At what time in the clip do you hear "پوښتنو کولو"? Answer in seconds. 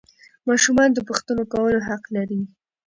1.07-1.79